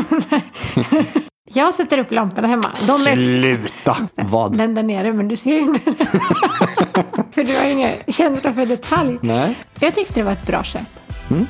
[1.53, 2.63] Jag sätter upp lamporna hemma.
[2.87, 3.97] De är Sluta!
[4.15, 4.57] Vad?
[4.57, 6.05] den där nere, men du ser ju inte det.
[7.33, 9.19] för du har ingen känsla för detalj.
[9.21, 9.59] Nej.
[9.81, 10.83] Jag tyckte det var ett bra köp.
[11.31, 11.47] Mm.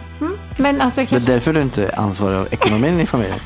[0.58, 1.32] Men alltså Det är kanske...
[1.32, 3.38] därför du inte ansvarig av ekonomin i familjen.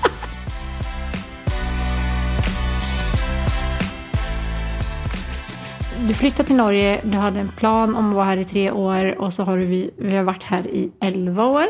[6.08, 9.20] Du flyttade till Norge, du hade en plan om att vara här i tre år
[9.20, 11.66] och så har du vi, vi har varit här i elva år.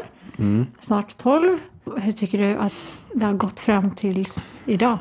[0.81, 1.59] Snart tolv.
[1.97, 4.99] Hur tycker du att det har gått fram tills idag?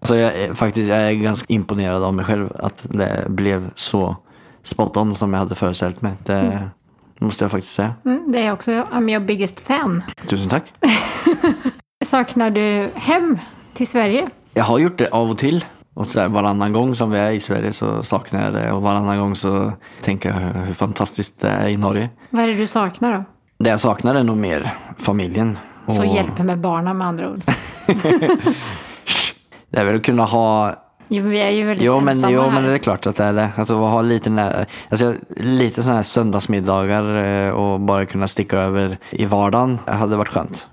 [0.00, 4.16] Så jag är, faktiskt, jag är ganska imponerad av mig själv att det blev så
[4.62, 6.12] spot on som jag hade föreställt mig.
[6.24, 6.68] Det
[7.22, 7.94] måste jag faktiskt säga.
[8.04, 8.70] Mm, det är jag också.
[8.70, 10.02] I'm your biggest fan.
[10.26, 10.72] Tusen tack.
[12.04, 13.38] Saknar du hem
[13.74, 14.30] till Sverige?
[14.54, 15.64] Jag har gjort det av och till.
[15.94, 18.72] Och så där, varannan gång som vi är i Sverige så saknar jag det.
[18.72, 22.10] Och varannan gång så tänker jag hur, fantastiskt det är i Norge.
[22.30, 23.24] Vad är det du saknar då?
[23.58, 25.58] Det jag saknar är nog mer familjen.
[25.88, 27.42] Så Och hjälper med barnen med andra ord.
[29.70, 30.74] Det är väl att kunna ha
[31.14, 32.50] Jo, men vi är ju väldigt Jo men, ensamma jo här.
[32.50, 33.50] men det är klart att det är det.
[33.56, 39.24] Alltså ha lite, alltså, lite sådana här söndagsmiddagar eh, och bara kunna sticka över i
[39.26, 40.68] vardagen hade varit skönt.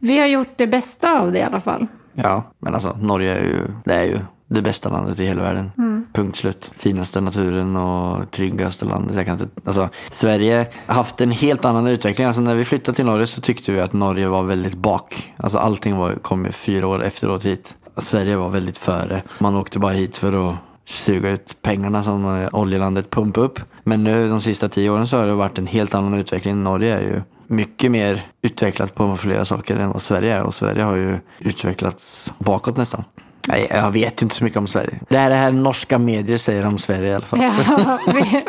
[0.00, 1.86] Vi har gjort det bästa av det i alla fall.
[2.14, 5.70] Ja, men alltså Norge är ju, det är ju det bästa landet i hela världen.
[6.12, 6.72] Punkt slut.
[6.76, 9.16] Finaste naturen och tryggaste landet.
[9.16, 12.26] Jag kan inte, alltså, Sverige har haft en helt annan utveckling.
[12.26, 15.34] Alltså, när vi flyttade till Norge så tyckte vi att Norge var väldigt bak.
[15.36, 17.76] Alltså, allting var, kom fyra år efteråt hit.
[17.96, 19.22] Sverige var väldigt före.
[19.38, 23.60] Man åkte bara hit för att suga ut pengarna som oljelandet pumpade upp.
[23.82, 26.62] Men nu de sista tio åren så har det varit en helt annan utveckling.
[26.62, 30.42] Norge är ju mycket mer utvecklat på flera saker än vad Sverige är.
[30.42, 33.04] Och Sverige har ju utvecklats bakåt nästan.
[33.48, 35.00] Nej, jag vet ju inte så mycket om Sverige.
[35.08, 37.42] Det är det här norska medier säger om Sverige i alla fall.
[37.42, 37.98] Ja,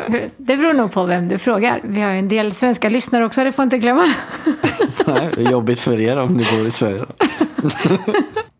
[0.08, 1.80] vi, det beror nog på vem du frågar.
[1.84, 4.04] Vi har ju en del svenska lyssnare också, det får inte glömma.
[5.06, 7.04] Nej, det är jobbigt för er om ni bor i Sverige.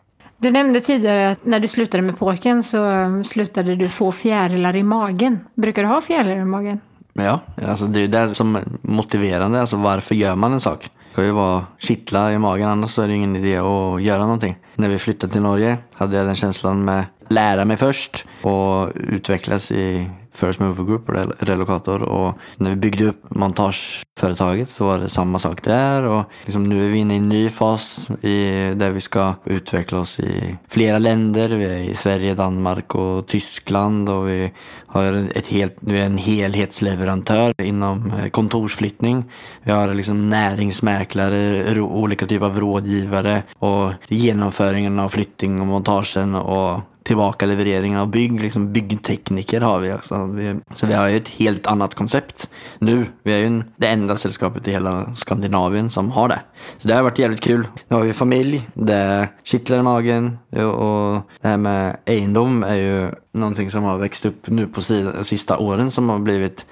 [0.47, 2.79] Du nämnde tidigare att när du slutade med påken så
[3.25, 5.39] slutade du få fjärilar i magen.
[5.55, 6.81] Brukar du ha fjärilar i magen?
[7.13, 9.61] Ja, alltså det är ju det som är motiverande.
[9.61, 10.81] Alltså varför gör man en sak?
[10.83, 14.57] Det ska ju vara kittla i magen, annars är det ingen idé att göra någonting.
[14.75, 19.73] När vi flyttade till Norge hade jag den känslan med lära mig först och utvecklas
[19.73, 22.03] i First Mover Group och Relocator.
[22.03, 26.03] Och när vi byggde upp montageföretaget så var det samma sak där.
[26.03, 30.01] Och liksom nu är vi inne i en ny fas i, där vi ska utveckla
[30.01, 31.49] oss i flera länder.
[31.49, 34.09] Vi är i Sverige, Danmark och Tyskland.
[34.09, 34.53] Och vi
[34.87, 39.25] har ett helt, vi är en helhetsleverantör inom eh, kontorsflyttning.
[39.62, 46.81] Vi har liksom näringsmäklare, olika typer av rådgivare och genomföringen av flyttning och montagen och
[47.07, 48.40] tillbaka leverering av bygg.
[48.40, 50.25] Liksom byggtekniker har vi också.
[50.25, 53.07] Vi, så vi har ju ett helt annat koncept nu.
[53.23, 56.40] Vi är ju en, det enda sällskapet i hela Skandinavien som har det.
[56.79, 57.66] Så det har varit jävligt kul.
[57.88, 63.11] Nu har vi familj, det kittlar i magen och det här med egendom är ju
[63.33, 64.81] någonting som har växt upp nu på
[65.25, 66.66] sista åren som har blivit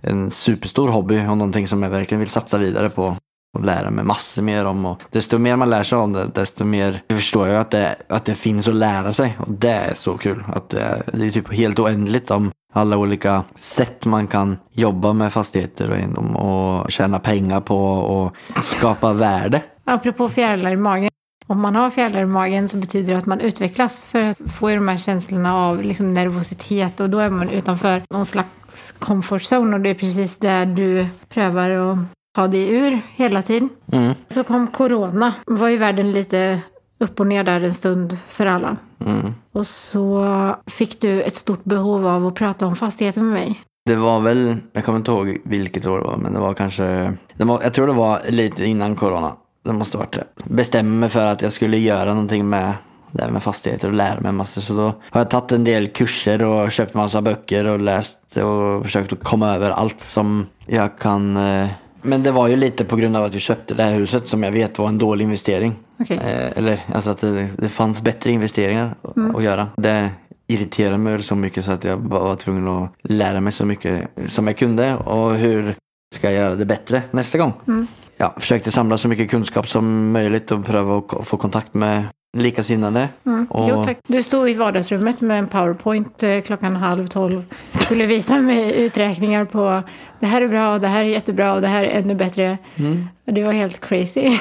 [0.00, 3.16] en superstor hobby och någonting som jag verkligen vill satsa vidare på
[3.58, 4.86] och lära mig massor mer om.
[4.86, 8.24] Och desto mer man lär sig om det, desto mer förstår jag att det, att
[8.24, 9.36] det finns att lära sig.
[9.38, 10.44] Och det är så kul.
[10.52, 15.32] Att det, det är typ helt oändligt om alla olika sätt man kan jobba med
[15.32, 19.62] fastigheter och egendom och tjäna pengar på och skapa värde.
[19.84, 21.10] Apropå fjärilar i magen.
[21.46, 24.68] Om man har fjärilar i magen så betyder det att man utvecklas för att få
[24.68, 29.76] de här känslorna av liksom nervositet och då är man utanför någon slags comfort zone
[29.76, 31.98] och det är precis där du prövar att
[32.36, 33.68] ha det ur hela tiden.
[33.92, 34.14] Mm.
[34.28, 35.34] Så kom corona.
[35.46, 36.60] var ju världen lite
[36.98, 38.76] upp och ner där en stund för alla.
[39.06, 39.34] Mm.
[39.52, 43.60] Och så fick du ett stort behov av att prata om fastigheter med mig.
[43.86, 47.12] Det var väl, jag kommer inte ihåg vilket år det var, men det var kanske,
[47.36, 49.32] det var, jag tror det var lite innan corona.
[49.64, 50.24] Det måste varit det.
[50.44, 52.74] Bestämde mig för att jag skulle göra någonting med
[53.12, 54.60] det här med fastigheter och lära mig massor.
[54.60, 58.82] Så då har jag tagit en del kurser och köpt massa böcker och läst och
[58.82, 61.68] försökt att komma över allt som jag kan eh,
[62.02, 64.42] men det var ju lite på grund av att vi köpte det här huset som
[64.42, 65.74] jag vet var en dålig investering.
[65.98, 66.16] Okay.
[66.16, 69.36] Eh, eller alltså att det, det fanns bättre investeringar mm.
[69.36, 69.68] att göra.
[69.76, 70.10] Det
[70.46, 74.46] irriterade mig så mycket så att jag var tvungen att lära mig så mycket som
[74.46, 74.96] jag kunde.
[74.96, 75.74] Och hur
[76.14, 77.52] ska jag göra det bättre nästa gång?
[77.68, 77.86] Mm.
[78.16, 82.04] Ja, försökte samla så mycket kunskap som möjligt och pröva att få kontakt med
[82.36, 83.08] likasinnade.
[83.26, 83.46] Mm.
[83.50, 83.68] Och...
[83.70, 83.98] Jo, tack.
[84.06, 87.44] Du stod i vardagsrummet med en powerpoint eh, klockan halv tolv.
[87.78, 89.82] Skulle visa mig uträkningar på
[90.20, 92.58] det här är bra, det här är jättebra och det här är ännu bättre.
[92.76, 93.08] Mm.
[93.26, 94.38] Och det var helt crazy.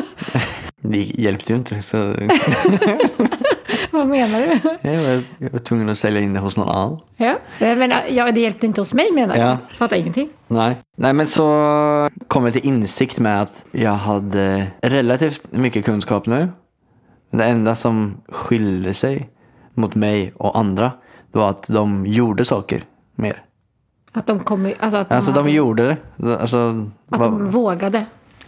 [0.80, 1.82] det hjälpte ju inte.
[1.82, 1.96] Så...
[3.90, 4.88] Vad menar du?
[4.90, 7.00] Jag var, jag var tvungen att sälja in det hos någon annan.
[7.16, 9.48] Ja, men, ja det hjälpte inte hos mig menar jag.
[9.48, 9.58] Ja.
[9.78, 10.28] Fattar ingenting.
[10.48, 10.76] Nej.
[10.96, 16.48] Nej, men så kom jag till insikt med att jag hade relativt mycket kunskap nu.
[17.30, 19.30] Det enda som skilde sig
[19.74, 20.92] mot mig och andra
[21.32, 22.84] det var att de gjorde saker
[23.14, 23.42] mer.
[24.12, 25.42] Att de kom Alltså, att de, alltså, hade...
[25.42, 26.40] de gjorde det.
[26.40, 27.30] Alltså, att var...
[27.30, 28.06] de vågade.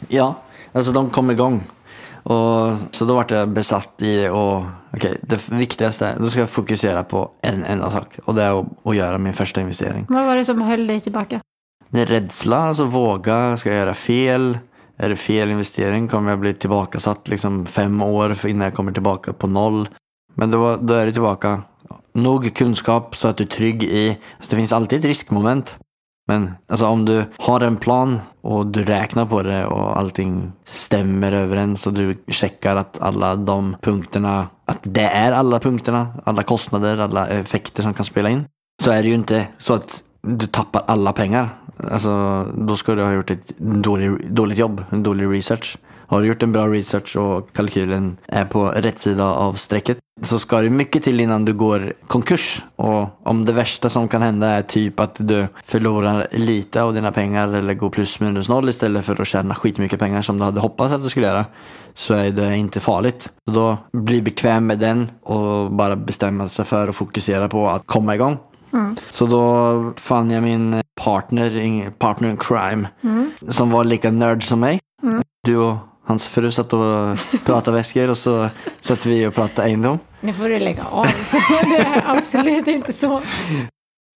[0.09, 0.35] Ja,
[0.73, 1.63] alltså de kom igång.
[2.23, 6.51] Och, så då vart jag besatt i och okej, okay, det viktigaste då ska jag
[6.51, 8.19] fokusera på en enda sak.
[8.25, 10.07] Och det är att, att göra min första investering.
[10.09, 11.41] Vad var det som höll dig tillbaka?
[11.89, 14.59] Det är rädsla, alltså våga, ska jag göra fel?
[14.99, 19.33] Är det fel investering kommer jag bli tillbakasatt liksom fem år innan jag kommer tillbaka
[19.33, 19.89] på noll.
[20.35, 21.63] Men då, då är det tillbaka.
[22.13, 24.09] Nog kunskap så att du är trygg i.
[24.11, 25.79] Alltså det finns alltid ett riskmoment.
[26.27, 31.33] Men alltså om du har en plan och du räknar på det och allting stämmer
[31.33, 36.99] överens och du checkar att alla de punkterna, att det är alla punkterna, alla kostnader,
[36.99, 38.45] alla effekter som kan spela in.
[38.83, 41.49] Så är det ju inte så att du tappar alla pengar.
[41.91, 45.77] Alltså, då ska du ha gjort ett dålig, dåligt jobb, en dålig research.
[46.07, 50.39] Har du gjort en bra research och kalkylen är på rätt sida av strecket så
[50.39, 52.63] ska det mycket till innan du går konkurs.
[52.77, 57.13] Och om det värsta som kan hända är typ att du förlorar lite av dina
[57.13, 60.61] pengar eller går plus minus noll istället för att tjäna skitmycket pengar som du hade
[60.61, 61.45] hoppats att du skulle göra
[61.95, 63.33] så är det inte farligt.
[63.45, 67.87] Så då bli bekväm med den och bara bestämma sig för att fokusera på att
[67.87, 68.39] komma igång.
[68.73, 68.97] Mm.
[69.11, 73.33] Så då fann jag min partner, partner in crime, mm.
[73.49, 74.81] som var lika nörd som mig.
[75.03, 75.23] Mm.
[75.45, 78.49] Du och hans fru satt och pratade väskor och så
[78.81, 79.99] satt vi och pratade egendom.
[80.21, 81.07] Nu får du lägga av.
[81.71, 83.23] det är absolut inte så.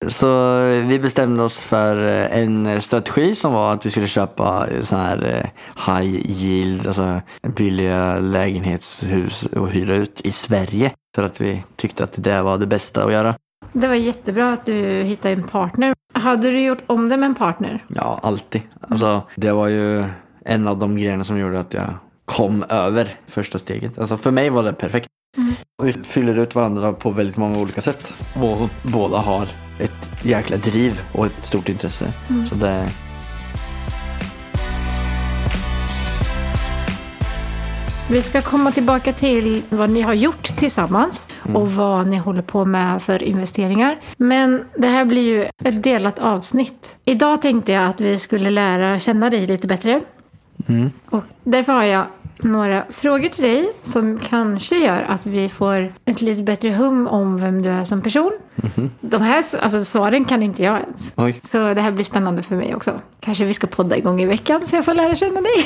[0.08, 1.96] Så vi bestämde oss för
[2.32, 8.20] en strategi som var att vi skulle köpa sån här eh, high yield, alltså billiga
[8.20, 10.92] lägenhetshus och hyra ut i Sverige.
[11.16, 13.36] För att vi tyckte att det var det bästa att göra.
[13.80, 15.96] Det var jättebra att du hittade en partner.
[16.14, 17.84] Hade du gjort om det med en partner?
[17.88, 18.62] Ja, alltid.
[18.82, 20.06] Alltså, det var ju
[20.46, 21.94] en av de grejerna som gjorde att jag
[22.26, 24.00] kom över första steget.
[24.00, 25.08] Alltså för mig var det perfekt.
[25.38, 25.54] Mm.
[25.84, 28.14] Vi fyller ut varandra på väldigt många olika sätt.
[28.36, 29.48] Och båda har
[29.80, 32.14] ett jäkla driv och ett stort intresse.
[32.30, 32.46] Mm.
[32.46, 32.90] Så det,
[38.12, 41.62] Vi ska komma tillbaka till vad ni har gjort tillsammans mm.
[41.62, 44.00] och vad ni håller på med för investeringar.
[44.18, 46.96] Men det här blir ju ett delat avsnitt.
[47.06, 50.02] Idag tänkte jag att vi skulle lära känna dig lite bättre.
[50.68, 50.92] Mm.
[51.10, 52.06] Och därför har jag
[52.38, 57.42] några frågor till dig som kanske gör att vi får ett lite bättre hum om
[57.42, 58.32] vem du är som person.
[58.78, 58.90] Mm.
[59.02, 61.14] De här alltså, svaren kan inte jag ens.
[61.16, 61.40] Oj.
[61.44, 63.00] Så det här blir spännande för mig också.
[63.20, 65.66] Kanske vi ska podda igång i veckan så jag får lära känna dig.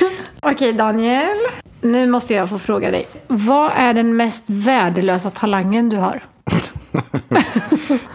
[0.42, 1.36] Okej Daniel.
[1.80, 3.06] Nu måste jag få fråga dig.
[3.28, 6.22] Vad är den mest värdelösa talangen du har?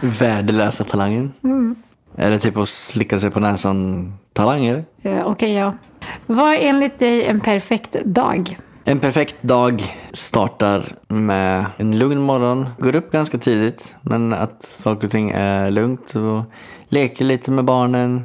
[0.00, 1.32] Värdelösa talangen.
[2.16, 4.84] Är det typ att slicka sig på näsan talang eller?
[5.02, 5.74] Eh, Okej, ja.
[6.26, 8.58] Vad är enligt dig en perfekt dag?
[8.84, 12.68] En perfekt dag startar med en lugn morgon.
[12.78, 16.14] Går upp ganska tidigt, men att saker och ting är lugnt.
[16.14, 16.42] Och
[16.88, 18.24] leker lite med barnen,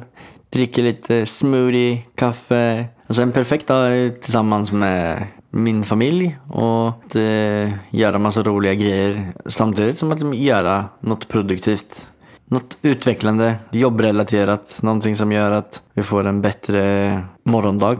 [0.50, 2.84] dricker lite smoothie, kaffe.
[3.12, 8.74] Alltså en perfekt dag är tillsammans med min familj och att, eh, göra massa roliga
[8.74, 12.08] grejer samtidigt som att göra något produktivt.
[12.44, 17.98] Något utvecklande, jobbrelaterat, någonting som gör att vi får en bättre morgondag.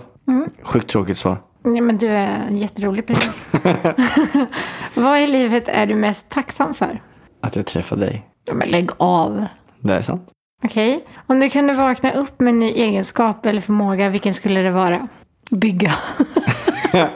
[0.62, 1.36] Sjukt tråkigt svar.
[1.64, 3.34] Nej, men du är en jätterolig person.
[4.94, 7.02] Vad i livet är du mest tacksam för?
[7.42, 8.28] Att jag träffade dig.
[8.44, 9.44] Ja, men lägg av.
[9.80, 10.28] Det är sant.
[10.64, 11.04] Okej.
[11.26, 15.08] Om du kunde vakna upp med en ny egenskap eller förmåga, vilken skulle det vara?
[15.50, 15.90] Bygga.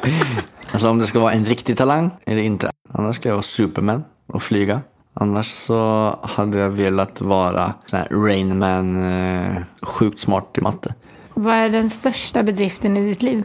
[0.73, 2.71] Alltså om det ska vara en riktig talang eller inte.
[2.93, 4.81] Annars skulle jag vara Superman och flyga.
[5.15, 10.95] Annars så hade jag velat vara sån här Rain Man, eh, sjukt smart i matte.
[11.35, 13.45] Vad är den största bedriften i ditt liv?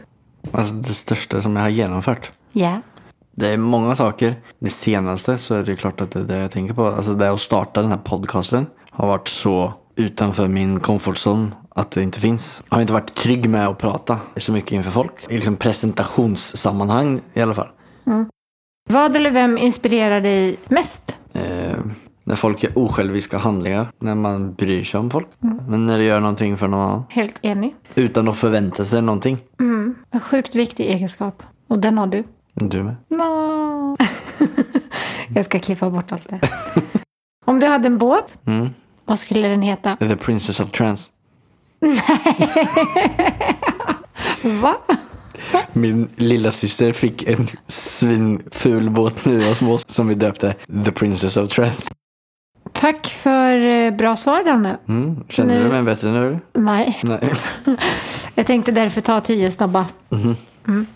[0.52, 2.30] Alltså det största som jag har genomfört.
[2.52, 2.80] Ja.
[3.30, 4.36] Det är många saker.
[4.58, 6.86] Det senaste så är det klart att det är det jag tänker på.
[6.86, 11.90] Alltså det att starta den här podcasten har varit så utanför min comfort zone att
[11.90, 12.62] det inte finns.
[12.68, 15.12] Jag har inte varit trygg med att prata så mycket inför folk.
[15.28, 17.68] I liksom presentationssammanhang i alla fall.
[18.90, 21.18] Vad eller vem inspirerar dig mest?
[21.32, 21.76] Eh,
[22.24, 23.92] när folk gör osjälviska handlingar.
[23.98, 25.26] När man bryr sig om folk.
[25.68, 27.02] Men när du gör någonting för någon annan.
[27.08, 27.74] Helt enig.
[27.94, 29.38] Utan att förvänta sig någonting.
[30.10, 31.42] En sjukt viktig egenskap.
[31.68, 32.24] Och den har du.
[32.54, 32.94] Du med.
[33.08, 33.96] No.
[35.34, 36.40] jag ska klippa bort allt det.
[37.44, 38.68] Om du hade en båt, Mm.
[39.12, 39.96] Vad skulle den heta?
[39.96, 41.10] The Princess of Trance.
[44.42, 44.76] Va?
[45.72, 49.78] Min lilla syster fick en svinful båt vi var små.
[49.78, 51.94] Som vi döpte The Princess of Trance.
[52.72, 54.78] Tack för eh, bra svar, Danne.
[54.88, 55.24] Mm.
[55.28, 56.40] Kände Nu- du mig bättre nu?
[56.52, 57.32] Nej, Nej.
[58.34, 59.86] jag tänkte därför ta tio snabba.
[60.08, 60.36] Mhm.
[60.68, 60.86] Mm.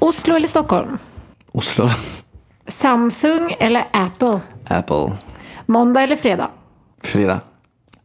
[0.00, 0.98] Oslo eller Stockholm?
[1.52, 1.88] Oslo.
[2.68, 4.40] Samsung eller Apple?
[4.68, 5.12] Apple.
[5.66, 6.50] Måndag eller fredag?
[7.02, 7.40] Frida.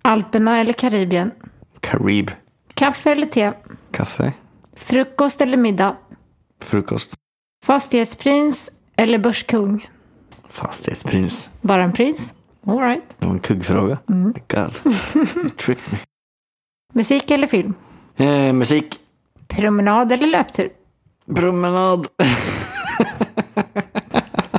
[0.02, 1.32] Alperna eller Karibien?
[1.80, 2.32] Karib.
[2.74, 3.54] Kaffe eller te?
[3.92, 4.34] Kaffe.
[4.76, 5.96] Frukost eller middag?
[6.60, 7.14] Frukost.
[7.66, 9.90] Fastighetsprins eller börskung?
[10.50, 11.50] Fastighetsprins.
[11.62, 12.34] Bara en prins?
[12.68, 13.04] All right.
[13.20, 13.98] Det var en kuggfråga.
[14.10, 14.34] Mm.
[14.48, 14.72] God.
[15.36, 15.98] You tricked me.
[16.94, 17.74] Musik eller film?
[18.18, 19.00] Eh, musik.
[19.48, 20.70] Promenad eller löptur?
[21.36, 22.08] Promenad.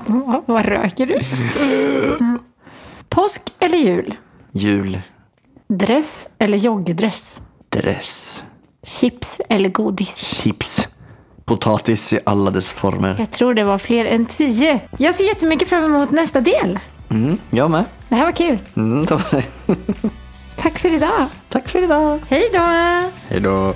[0.07, 1.15] Vad- Vad röker du?
[2.25, 2.39] Mm.
[3.13, 4.15] Påsk eller jul?
[4.53, 5.01] Jul.
[5.69, 7.41] Dress eller joggdress?
[7.69, 8.43] Dress.
[8.87, 10.17] Chips eller godis?
[10.17, 10.89] Chips.
[11.45, 13.17] Potatis i alla dess former.
[13.19, 14.81] Jag tror det var fler än tio.
[14.99, 16.79] Jag ser jättemycket fram emot nästa del.
[17.11, 17.85] Mm, jag med.
[18.09, 18.59] Det här var kul.
[18.77, 19.07] Mm.
[20.57, 21.27] Tack för idag.
[21.49, 22.21] Tack för idag.
[22.29, 22.61] Hej då!
[23.29, 23.75] Hej då.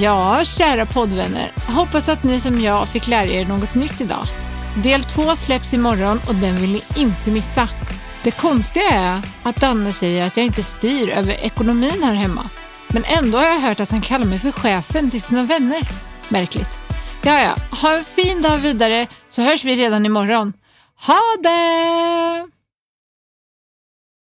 [0.00, 1.50] Ja, kära poddvänner.
[1.68, 4.26] Hoppas att ni som jag fick lära er något nytt idag.
[4.74, 7.68] Del två släpps imorgon och den vill ni inte missa.
[8.22, 12.42] Det konstiga är att Danne säger att jag inte styr över ekonomin här hemma.
[12.88, 15.88] Men ändå har jag hört att han kallar mig för chefen till sina vänner.
[16.28, 16.78] Märkligt.
[17.22, 17.76] Ja, ja.
[17.76, 20.52] Ha en fin dag vidare så hörs vi redan imorgon.
[21.06, 22.59] Ha det!